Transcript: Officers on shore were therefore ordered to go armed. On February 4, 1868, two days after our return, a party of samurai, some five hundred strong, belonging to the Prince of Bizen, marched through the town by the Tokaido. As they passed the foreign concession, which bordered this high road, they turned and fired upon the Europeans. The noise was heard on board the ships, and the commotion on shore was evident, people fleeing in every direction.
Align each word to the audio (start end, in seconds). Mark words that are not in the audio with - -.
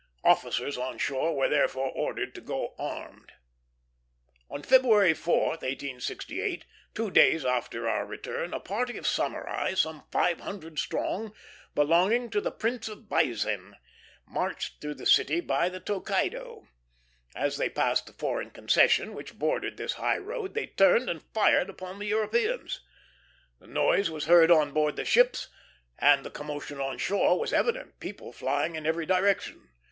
Officers 0.23 0.79
on 0.79 0.97
shore 0.97 1.35
were 1.35 1.47
therefore 1.47 1.91
ordered 1.91 2.33
to 2.33 2.41
go 2.41 2.73
armed. 2.79 3.33
On 4.49 4.63
February 4.63 5.13
4, 5.13 5.49
1868, 5.49 6.65
two 6.95 7.11
days 7.11 7.45
after 7.45 7.87
our 7.87 8.03
return, 8.07 8.51
a 8.51 8.59
party 8.59 8.97
of 8.97 9.05
samurai, 9.05 9.75
some 9.75 10.03
five 10.11 10.39
hundred 10.39 10.79
strong, 10.79 11.35
belonging 11.75 12.31
to 12.31 12.41
the 12.41 12.49
Prince 12.51 12.87
of 12.87 13.07
Bizen, 13.07 13.75
marched 14.25 14.81
through 14.81 14.95
the 14.95 15.05
town 15.05 15.41
by 15.45 15.69
the 15.69 15.79
Tokaido. 15.79 16.67
As 17.35 17.57
they 17.57 17.69
passed 17.69 18.07
the 18.07 18.13
foreign 18.13 18.49
concession, 18.49 19.13
which 19.13 19.37
bordered 19.37 19.77
this 19.77 19.93
high 20.01 20.17
road, 20.17 20.55
they 20.55 20.65
turned 20.65 21.11
and 21.11 21.21
fired 21.31 21.69
upon 21.69 21.99
the 21.99 22.07
Europeans. 22.07 22.81
The 23.59 23.67
noise 23.67 24.09
was 24.09 24.25
heard 24.25 24.49
on 24.49 24.71
board 24.71 24.95
the 24.95 25.05
ships, 25.05 25.49
and 25.99 26.25
the 26.25 26.31
commotion 26.31 26.81
on 26.81 26.97
shore 26.97 27.37
was 27.39 27.53
evident, 27.53 27.99
people 27.99 28.33
fleeing 28.33 28.75
in 28.75 28.87
every 28.87 29.05
direction. 29.05 29.69